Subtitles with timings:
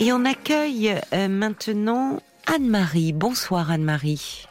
[0.00, 3.12] Et on accueille euh, maintenant Anne-Marie.
[3.12, 4.44] Bonsoir Anne-Marie.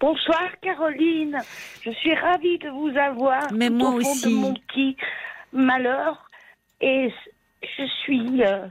[0.00, 1.38] Bonsoir Caroline.
[1.82, 3.52] Je suis ravie de vous avoir.
[3.52, 4.26] Mais moi au aussi.
[4.26, 4.96] de mon petit
[5.52, 6.28] malheur.
[6.80, 7.10] Et
[7.78, 8.66] je suis euh,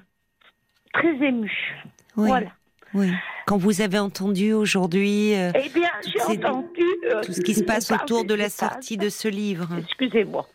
[0.93, 1.75] très émue.
[2.15, 2.27] Oui.
[2.27, 2.49] Voilà.
[2.93, 3.11] Oui.
[3.45, 6.81] Quand vous avez entendu aujourd'hui euh, Eh bien, j'ai entendu.
[7.11, 9.67] euh, tout ce qui se passe autour de la sortie de ce livre.
[9.79, 10.47] Excusez-moi.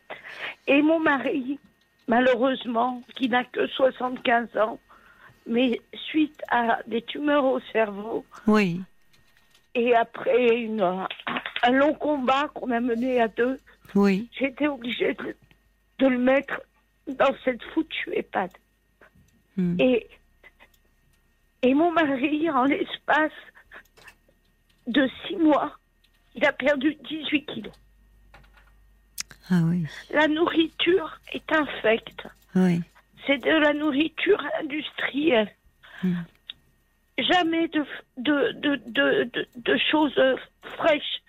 [0.66, 1.58] Et mon mari,
[2.08, 4.78] malheureusement, qui n'a que 75 ans,
[5.46, 5.80] mais
[6.10, 8.80] suite à des tumeurs au cerveau, Oui.
[9.74, 13.60] et après une, un, long combat qu'on a mené à deux,
[13.94, 14.28] Oui.
[14.38, 15.36] j'ai été obligée de,
[15.98, 16.60] de le mettre
[17.06, 18.50] dans cette foutue EHPAD.
[19.56, 19.76] Hmm.
[19.78, 20.08] Et,
[21.62, 23.32] et mon mari, en l'espace
[24.86, 25.78] de six mois,
[26.34, 27.72] il a perdu 18 kilos.
[29.50, 29.86] Ah oui.
[30.10, 32.26] La nourriture est infecte.
[32.54, 32.80] Oui.
[33.26, 35.50] C'est de la nourriture industrielle.
[36.02, 36.14] Hmm.
[37.18, 37.84] Jamais de,
[38.18, 38.52] de,
[38.86, 40.18] de, de, choses
[40.76, 41.22] fraîches.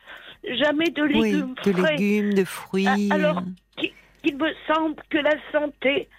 [0.44, 1.32] Jamais de Oui.
[1.32, 1.96] légumes De frais.
[1.96, 3.10] légumes, de fruits.
[3.12, 3.42] Alors,
[3.78, 3.92] qu'il
[4.24, 6.10] qu'il me semble que la santé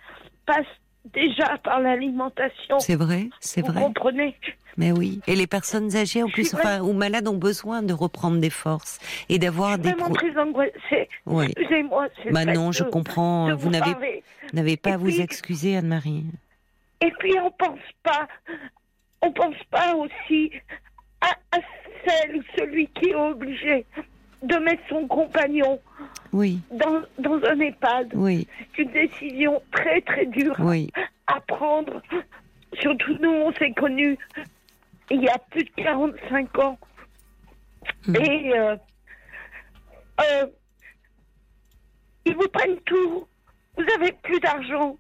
[0.47, 0.67] passe
[1.13, 2.79] déjà par l'alimentation.
[2.81, 3.83] C'est vrai, c'est Vous vrai.
[3.83, 4.35] comprenez?
[4.77, 5.21] Mais oui.
[5.27, 8.99] Et les personnes âgées, en plus, enfin, ou malades, ont besoin de reprendre des forces
[9.31, 9.91] et d'avoir des.
[9.93, 11.09] Vraiment très angoissée.
[11.25, 11.47] Oui.
[11.57, 12.09] Excusez-moi.
[12.23, 13.49] c'est Bah je de- comprends.
[13.49, 13.71] de Vous
[14.53, 16.25] n'avez pas à vous excuser, Anne-Marie.
[17.01, 18.27] Et puis on pense pas,
[19.23, 20.53] on pense pas aussi
[21.21, 21.61] à, à
[22.07, 23.85] celle ou celui qui est obligé
[24.43, 25.81] de mettre son compagnon
[26.37, 28.13] Oui, dans, dans un EHPAD.
[28.15, 30.91] oui, C'est une décision très très dure oui.
[31.27, 32.03] à prendre.
[32.75, 34.19] Surtout nous, on s'est connus
[35.11, 36.79] il y a plus de 45 ans.
[38.07, 38.17] Mm.
[38.17, 38.77] Et euh,
[40.21, 40.47] euh,
[42.27, 43.27] ils vous prennent tout.
[43.79, 44.99] Vous avez plus d'argent.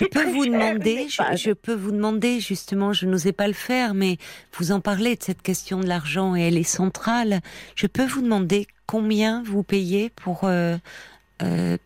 [0.00, 1.06] Je peux vous cher, demander,
[1.36, 4.16] je, peux vous demander justement, je n'osais pas le faire, mais
[4.58, 7.40] vous en parlez de cette question de l'argent et elle est centrale.
[7.76, 10.76] Je peux vous demander combien vous payez pour euh,
[11.42, 11.76] euh,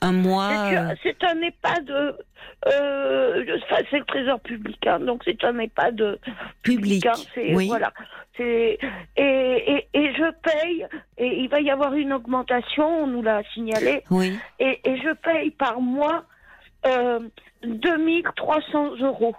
[0.00, 0.70] un mois
[1.02, 2.12] C'est euh, un EHPAD, euh,
[2.66, 6.16] euh, enfin, c'est le trésor public, hein, donc c'est un EHPAD euh,
[6.62, 7.06] public.
[7.06, 7.92] hein, c'est- Oui, Voilà.
[8.36, 8.80] Et,
[9.16, 10.86] et, et je paye,
[11.18, 14.36] et il va y avoir une augmentation, on nous l'a signalé, oui.
[14.58, 16.24] et, et je paye par mois
[16.86, 17.20] euh,
[17.64, 19.34] 2300 euros.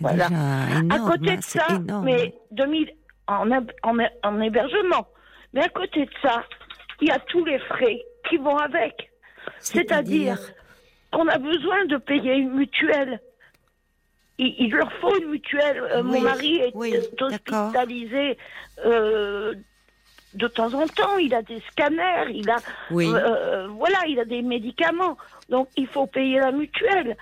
[0.00, 0.26] Voilà.
[0.26, 0.90] énorme.
[0.92, 2.04] à côté hein, de ça, énorme.
[2.04, 2.92] mais 2000
[3.28, 5.06] en, en, en hébergement.
[5.52, 6.44] Mais à côté de ça,
[7.00, 9.10] il y a tous les frais qui vont avec.
[9.60, 10.38] C'est-à-dire
[11.12, 13.20] qu'on a besoin de payer une mutuelle.
[14.38, 15.78] Il, il leur faut une mutuelle.
[15.78, 17.66] Euh, Oui, Mon mari est oui, d'accord.
[17.68, 18.36] hospitalisé
[18.84, 19.54] euh,
[20.36, 21.18] de temps en temps.
[21.18, 22.56] Il a des scanners, il a
[22.90, 25.16] Oui, euh, voilà, il a des médicaments.
[25.48, 27.16] Donc il faut payer la mutuelle.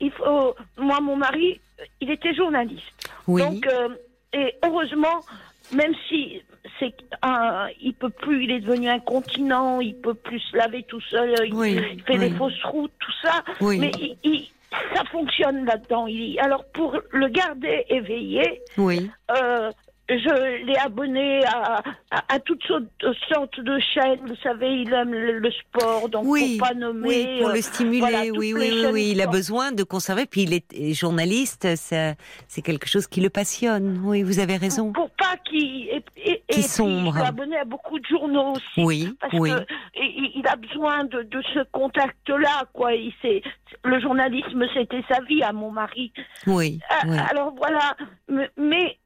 [0.00, 0.54] Il faut.
[0.78, 1.60] Moi, mon mari,
[2.00, 2.92] il était journaliste.
[3.26, 3.88] oui, Donc, euh,
[4.32, 5.24] et heureusement,
[5.72, 6.42] même si
[6.78, 11.00] c'est un, il peut plus, il est devenu incontinent, il peut plus se laver tout
[11.00, 13.42] seul, il, Oui, il fait des fausses routes, tout ça.
[13.78, 14.48] Mais il, il-
[14.94, 16.06] ça fonctionne là-dedans.
[16.38, 19.10] Alors pour le garder éveillé, oui.
[19.36, 19.70] euh,
[20.18, 24.20] je l'ai abonné à, à, à toutes sortes, de chaînes.
[24.26, 27.08] Vous savez, il aime le, le sport, donc Oui, pour pas nommer.
[27.08, 30.26] Oui, pour euh, le stimuler, voilà, oui, oui, oui, il a besoin de conserver.
[30.26, 34.00] Puis il est journaliste, c'est quelque chose qui le passionne.
[34.04, 34.92] Oui, vous avez raison.
[34.92, 37.14] Pour pas qu'il et, et, et puis, sombre.
[37.16, 38.64] Il est abonné à beaucoup de journaux aussi.
[38.84, 39.64] Oui, Parce oui, que
[39.96, 42.94] il, il a besoin de, de ce contact-là, quoi.
[42.94, 43.42] Il sait,
[43.84, 46.12] le journalisme, c'était sa vie à mon mari.
[46.46, 47.16] oui, oui.
[47.30, 47.96] Alors voilà,
[48.28, 48.98] mais, mais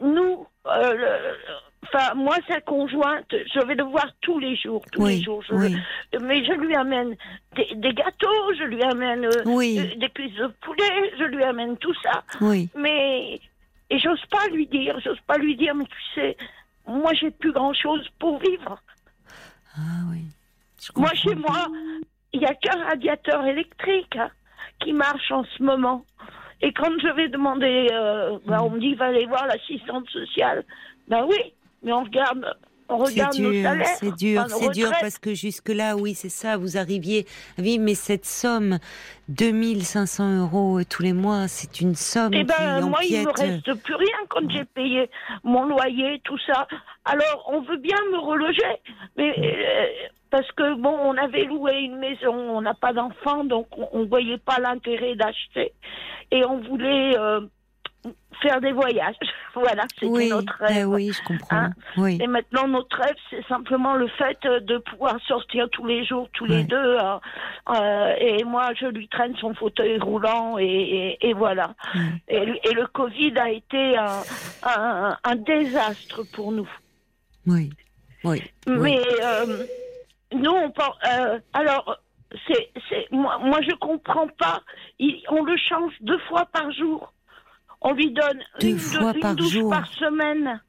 [0.00, 1.34] nous, euh,
[1.84, 5.42] enfin moi, sa conjointe, je vais le voir tous les jours, tous les jours.
[5.42, 5.76] Je oui,
[6.20, 7.16] mais je lui amène
[7.56, 9.78] des, des gâteaux, je lui amène euh, Oui.
[9.78, 12.22] euh, des cuisses de poulet, je lui amène tout ça.
[12.40, 13.40] oui, Mais
[13.90, 16.36] et j'ose pas lui dire, j'ose pas lui dire, mais tu sais,
[16.86, 18.80] moi j'ai plus grand chose pour vivre.
[19.76, 19.80] ah
[20.10, 20.24] oui.
[20.96, 21.66] Moi chez moi,
[22.32, 24.30] il y a qu'un radiateur électrique hein,
[24.78, 26.04] qui marche en ce moment.
[26.62, 30.64] Et quand je vais demander, euh, bah, on me dit va aller voir l'assistante sociale.
[31.08, 32.44] Ben oui, mais on regarde,
[32.90, 33.86] on C'est regarde nos dur, salaires.
[33.98, 37.26] c'est dur, enfin, c'est dur parce que jusque-là, oui, c'est ça, vous arriviez
[37.58, 38.78] à vivre, mais cette somme,
[39.28, 43.38] 2500 euros tous les mois, c'est une somme Eh ben, qui moi, il me empiète.
[43.66, 45.08] reste plus rien quand j'ai payé
[45.44, 46.66] mon loyer, tout ça.
[47.04, 48.62] Alors, on veut bien me reloger,
[49.16, 49.86] mais euh,
[50.30, 54.04] parce que bon, on avait loué une maison, on n'a pas d'enfants, donc on, on
[54.06, 55.72] voyait pas l'intérêt d'acheter,
[56.30, 57.40] et on voulait euh,
[58.42, 59.16] faire des voyages.
[59.54, 60.88] voilà, c'était Oui, notre eh rêve.
[60.88, 61.56] oui, je comprends.
[61.56, 62.18] Hein oui.
[62.22, 66.28] Et maintenant, notre rêve, c'est simplement le fait euh, de pouvoir sortir tous les jours,
[66.32, 66.56] tous Ouais.
[66.58, 67.20] les deux, à,
[67.70, 71.74] Euh, et moi, je lui traîne son fauteuil roulant et, et, voilà.
[72.28, 74.22] Et, et, le Covid a été un,
[74.64, 76.68] un, un désastre pour nous.
[77.46, 77.70] Oui,
[78.24, 78.42] oui.
[78.66, 79.64] Mais euh,
[80.32, 80.96] nous, on pense.
[81.12, 81.96] Euh, alors,
[82.46, 84.62] c'est, c'est, moi, moi, je comprends pas.
[85.30, 87.12] on le change deux fois par jour.
[87.82, 89.70] On lui donne deux une, fois par douche jour.
[89.70, 90.60] par semaine.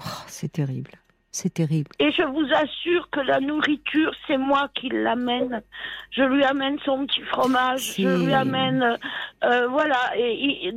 [0.00, 0.92] Oh, c'est terrible.
[1.34, 1.90] C'est terrible.
[1.98, 5.62] Et je vous assure que la nourriture, c'est moi qui l'amène.
[6.10, 8.98] Je lui amène son petit fromage, je lui amène,
[9.42, 10.12] euh, voilà.
[10.14, 10.74] Et,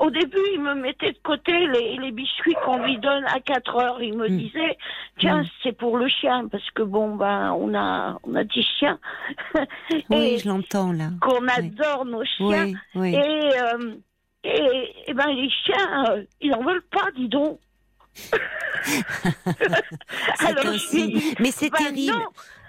[0.00, 3.76] au début, il me mettait de côté les, les biscuits qu'on lui donne à 4
[3.76, 4.02] heures.
[4.02, 4.38] Il me mm.
[4.38, 4.76] disait,
[5.20, 5.46] tiens, mm.
[5.62, 8.98] c'est pour le chien, parce que bon, ben, on a, on a 10 chiens.
[10.10, 11.10] oui, je l'entends là.
[11.20, 12.72] Qu'on adore nos chiens.
[12.96, 13.94] Oui, et, euh,
[14.44, 17.60] et, et, ben, les chiens, euh, ils n'en veulent pas, dis donc.
[20.40, 20.64] Alors,
[21.38, 22.12] mais c'est bah, terrible.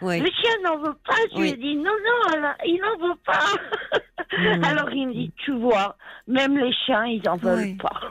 [0.01, 1.15] Le chien n'en veut pas.
[1.31, 3.45] Je lui ai dit non, non, il n'en veut pas.
[4.38, 4.63] Hmm.
[4.63, 5.95] Alors il me dit, tu vois,
[6.27, 8.09] même les chiens, ils n'en veulent pas.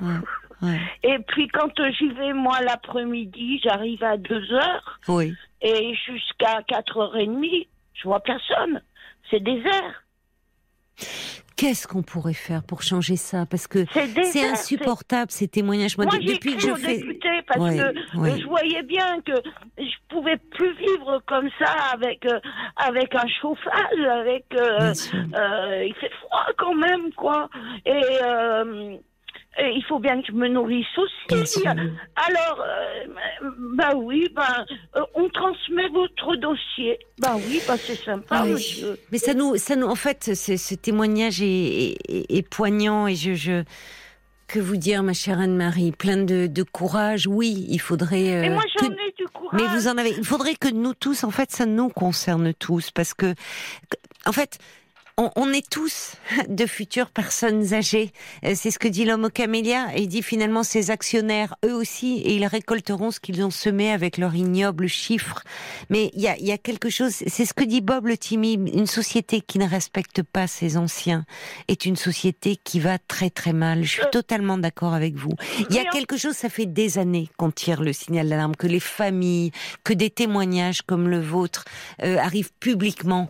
[1.02, 5.00] Et puis quand j'y vais, moi, l'après-midi, j'arrive à 2 heures.
[5.08, 5.34] Oui.
[5.62, 8.82] Et jusqu'à 4h30, je vois personne.
[9.30, 10.04] C'est désert.
[11.60, 13.44] Qu'est-ce qu'on pourrait faire pour changer ça?
[13.44, 13.84] Parce que
[14.22, 15.98] c'est insupportable ces témoignages.
[15.98, 17.02] Moi, depuis que je fais,
[17.46, 19.34] parce que je voyais bien que
[19.76, 22.40] je pouvais plus vivre comme ça avec euh,
[22.76, 24.94] avec un chauffage, avec euh,
[25.34, 27.50] euh, il fait froid quand même quoi.
[27.84, 28.00] Et
[29.58, 31.66] il faut bien que je me nourrisse aussi.
[31.66, 34.64] Alors, euh, bah oui, bah,
[34.96, 36.98] euh, on transmet votre dossier.
[37.18, 38.98] Bah oui, bah c'est sympa, monsieur.
[39.10, 43.64] Mais ça nous, ça nous, en fait, ce témoignage est, poignant et je, je,
[44.46, 47.26] que vous dire, ma chère Anne-Marie, plein de, courage.
[47.26, 48.36] Oui, il faudrait.
[48.36, 49.60] Euh, mais moi, j'en ai du courage.
[49.60, 50.10] Mais vous en avez.
[50.10, 53.34] Il faudrait que nous tous, en fait, ça nous concerne tous, parce que,
[54.26, 54.58] en fait
[55.36, 56.14] on, est tous
[56.48, 58.12] de futures personnes âgées.
[58.44, 59.88] Euh, c'est ce que dit l'homme au camélia.
[59.96, 64.18] Il dit finalement ces actionnaires, eux aussi, et ils récolteront ce qu'ils ont semé avec
[64.18, 65.42] leurs ignobles chiffres.
[65.90, 69.40] Mais il y a, quelque chose, c'est ce que dit Bob le timide, une société
[69.40, 71.24] qui ne respecte pas ses anciens
[71.68, 73.84] est une société qui va très très mal.
[73.84, 74.10] Je suis euh.
[74.10, 75.32] totalement d'accord avec vous.
[75.68, 78.66] Il y a quelque chose, ça fait des années qu'on tire le signal d'alarme, que
[78.66, 79.52] les familles,
[79.84, 81.64] que des témoignages comme le vôtre
[82.02, 83.28] euh, arrivent publiquement.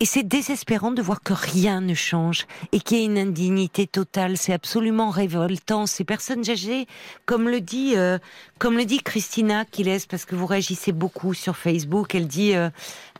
[0.00, 3.88] Et c'est désespérant de voir que rien ne change et qu'il y ait une indignité
[3.88, 4.36] totale.
[4.36, 5.86] C'est absolument révoltant.
[5.86, 6.86] Ces personnes âgées,
[7.26, 8.18] comme le dit, euh,
[8.60, 12.70] comme le dit Christina laisse, parce que vous réagissez beaucoup sur Facebook, elle dit euh,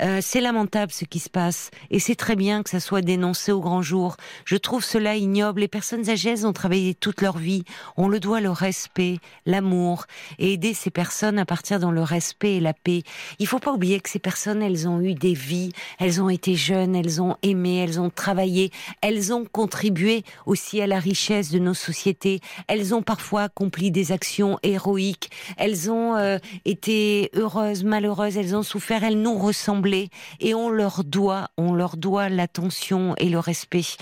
[0.02, 3.50] euh, c'est lamentable ce qui se passe et c'est très bien que ça soit dénoncé
[3.50, 4.16] au grand jour.
[4.44, 5.62] Je trouve cela ignoble.
[5.62, 7.64] Les personnes âgées ont travaillé toute leur vie.
[7.96, 10.04] On le doit le respect, l'amour
[10.38, 13.02] et aider ces personnes à partir dans le respect et la paix.
[13.40, 16.54] Il faut pas oublier que ces personnes, elles ont eu des vies, elles ont été
[16.74, 18.70] elles ont aimé, elles ont travaillé,
[19.00, 22.40] elles ont contribué aussi à la richesse de nos sociétés.
[22.66, 25.30] Elles ont parfois accompli des actions héroïques.
[25.56, 30.08] Elles ont euh, été heureuses, malheureuses, elles ont souffert, elles nous ressemblaient
[30.40, 33.96] et on leur doit, on leur doit l'attention et le respect.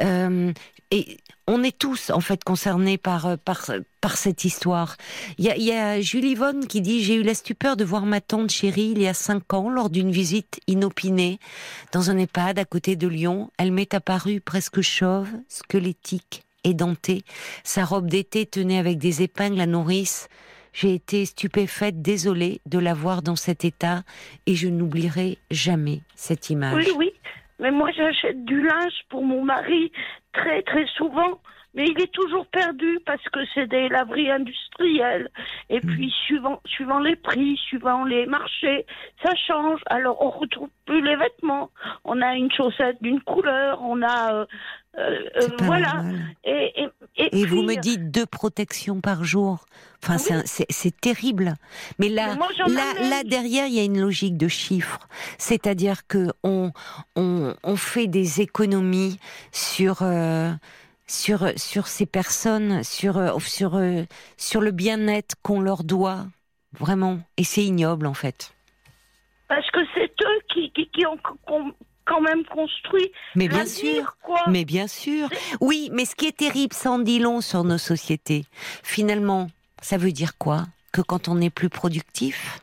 [0.00, 0.52] Euh,
[1.46, 3.70] on est tous en fait concernés par euh, par
[4.00, 4.96] par cette histoire.
[5.38, 8.06] Il y a, y a Julie Vonne qui dit j'ai eu la stupeur de voir
[8.06, 11.38] ma tante chérie il y a cinq ans lors d'une visite inopinée
[11.92, 13.50] dans un EHPAD à côté de Lyon.
[13.58, 17.24] Elle m'est apparue presque chauve, squelettique, édentée.
[17.64, 20.28] Sa robe d'été tenait avec des épingles à nourrice.
[20.72, 24.04] J'ai été stupéfaite, désolée de la voir dans cet état
[24.46, 26.76] et je n'oublierai jamais cette image.
[26.76, 27.12] Oui, oui.
[27.60, 29.92] Mais moi, j'achète du linge pour mon mari
[30.32, 31.40] très, très souvent.
[31.72, 35.28] Mais il est toujours perdu parce que c'est des laveries industrielles.
[35.68, 35.86] Et hmm.
[35.86, 38.86] puis, suivant, suivant les prix, suivant les marchés,
[39.22, 39.80] ça change.
[39.86, 41.70] Alors, on retrouve plus les vêtements.
[42.04, 44.46] On a une chaussette d'une couleur, on a euh,
[44.98, 46.02] euh, voilà.
[47.30, 49.66] Et, vous me dites deux protections par jour.
[50.02, 51.54] Enfin, c'est terrible.
[51.98, 55.08] Mais là, là, derrière, il y a une logique de chiffres.
[55.38, 56.72] C'est-à-dire que on,
[57.16, 59.18] on, on, fait des économies
[59.52, 60.02] sur.
[60.02, 60.52] Euh,
[61.06, 63.80] sur, sur ces personnes, sur, sur,
[64.36, 66.26] sur le bien-être qu'on leur doit,
[66.78, 67.18] vraiment.
[67.36, 68.54] Et c'est ignoble, en fait.
[69.48, 71.18] Parce que c'est eux qui, qui, qui ont
[72.10, 73.12] quand même construit.
[73.36, 74.16] Mais bien sûr,
[74.48, 75.28] mais bien sûr.
[75.60, 78.44] Oui, mais ce qui est terrible, ça en dit long sur nos sociétés.
[78.82, 79.48] Finalement,
[79.80, 80.66] ça veut dire quoi?
[80.92, 82.60] Que quand on n'est plus productif,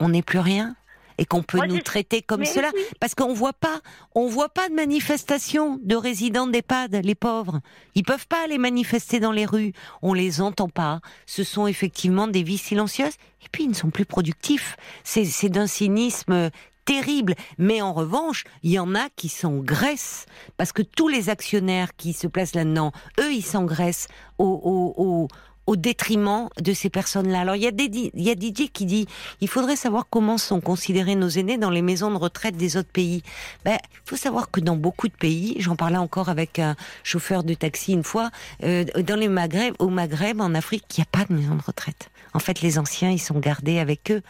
[0.00, 0.74] on n'est plus rien?
[1.18, 3.82] Et qu'on peut nous traiter comme cela parce qu'on voit pas
[4.14, 7.60] on voit pas de manifestation de résidents d'EHPAD les pauvres.
[7.94, 9.74] Ils peuvent pas aller manifester dans les rues.
[10.00, 11.00] On les entend pas.
[11.26, 13.16] Ce sont effectivement des vies silencieuses.
[13.42, 14.78] Et puis ils ne sont plus productifs.
[15.04, 16.48] C'est d'un cynisme
[16.90, 17.36] terrible.
[17.56, 22.12] Mais en revanche, il y en a qui s'engraissent parce que tous les actionnaires qui
[22.12, 25.28] se placent là-dedans, eux, ils s'engraissent au, au, au
[25.76, 27.40] détriment de ces personnes-là.
[27.40, 29.06] Alors il y a des, il y a Didier qui dit
[29.40, 32.90] il faudrait savoir comment sont considérés nos aînés dans les maisons de retraite des autres
[32.90, 33.22] pays.
[33.64, 37.54] Ben, faut savoir que dans beaucoup de pays, j'en parlais encore avec un chauffeur de
[37.54, 38.30] taxi une fois,
[38.64, 41.62] euh, dans les Maghreb, au Maghreb, en Afrique, il n'y a pas de maison de
[41.62, 42.10] retraite.
[42.32, 44.22] En fait, les anciens, ils sont gardés avec eux.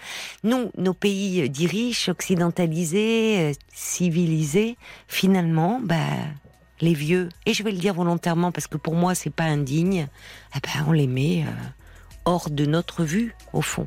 [0.44, 6.34] Nous, nos pays dits riches, occidentalisés, euh, civilisés, finalement, ben,
[6.80, 10.08] les vieux, et je vais le dire volontairement parce que pour moi c'est pas indigne,
[10.54, 11.50] eh ben on les met euh,
[12.24, 13.86] hors de notre vue au fond.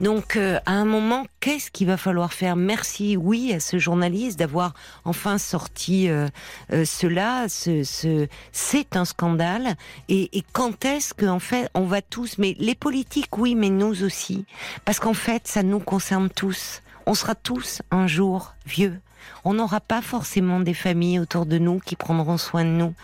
[0.00, 2.56] Donc euh, à un moment, qu'est-ce qu'il va falloir faire?
[2.56, 6.28] Merci, oui, à ce journaliste d'avoir enfin sorti euh,
[6.70, 7.46] cela.
[7.48, 9.76] Ce, c'est un scandale.
[10.08, 14.02] Et, et quand est-ce qu'en fait on va tous, mais les politiques, oui, mais nous
[14.02, 14.44] aussi,
[14.84, 16.82] parce qu'en fait ça nous concerne tous.
[17.06, 19.00] On sera tous un jour vieux
[19.44, 22.94] on n'aura pas forcément des familles autour de nous qui prendront soin de nous.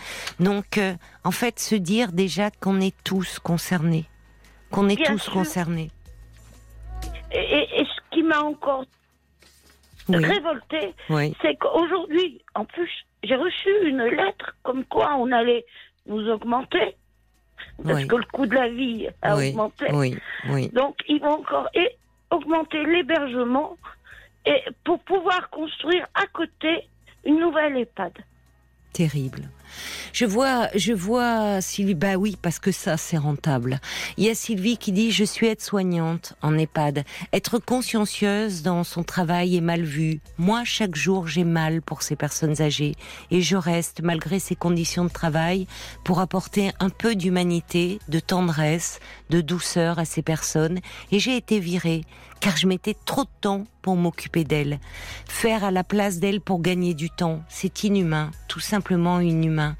[0.40, 0.94] Donc, euh,
[1.24, 4.06] en fait, se dire déjà qu'on est tous concernés,
[4.70, 5.90] qu'on est tous concernés.
[7.32, 8.84] Et, ce qui m'a encore
[10.08, 10.94] révolté,
[11.42, 12.90] c'est qu'aujourd'hui, en plus,
[13.24, 15.64] j'ai reçu une lettre comme quoi on allait
[16.06, 16.96] nous augmenter.
[17.82, 19.86] Parce que le coût de la vie a augmenté.
[20.72, 21.68] Donc, ils vont encore
[22.30, 23.76] augmenter l'hébergement
[24.46, 26.88] et pour pouvoir construire à côté
[27.24, 28.12] une nouvelle EHPAD.
[28.92, 29.50] Terrible.
[30.12, 31.96] Je vois, je vois Sylvie.
[31.96, 33.80] Bah oui, parce que ça, c'est rentable.
[34.16, 37.02] Il y a Sylvie qui dit je suis aide-soignante en EHPAD.
[37.32, 40.20] Être consciencieuse dans son travail est mal vu.
[40.38, 42.94] Moi, chaque jour, j'ai mal pour ces personnes âgées
[43.32, 45.66] et je reste malgré ces conditions de travail
[46.04, 50.78] pour apporter un peu d'humanité, de tendresse, de douceur à ces personnes.
[51.10, 52.02] Et j'ai été virée
[52.44, 54.78] car je mettais trop de temps pour m'occuper d'elle.
[55.26, 59.76] Faire à la place d'elle pour gagner du temps, c'est inhumain, tout simplement inhumain.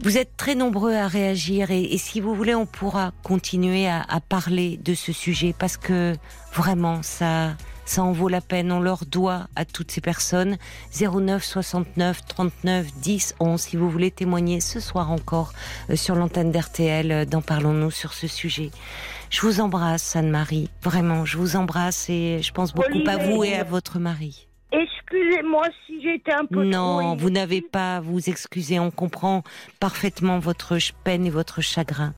[0.00, 4.80] Vous êtes très nombreux à réagir et, si vous voulez, on pourra continuer à, parler
[4.82, 6.16] de ce sujet parce que
[6.52, 8.72] vraiment, ça, ça en vaut la peine.
[8.72, 10.58] On leur doit à toutes ces personnes
[11.00, 15.52] 09 69 39 10 11 si vous voulez témoigner ce soir encore
[15.88, 18.72] euh, sur l'antenne d'RTL euh, d'en parlons-nous sur ce sujet.
[19.30, 20.68] Je vous embrasse, Anne-Marie.
[20.82, 24.48] Vraiment, je vous embrasse et je pense beaucoup à vous et à votre mari.
[24.72, 26.64] Excusez-moi si j'étais un peu.
[26.64, 28.78] Non, vous n'avez pas à vous excuser.
[28.80, 29.42] On comprend
[29.78, 32.08] parfaitement votre peine et votre chagrin.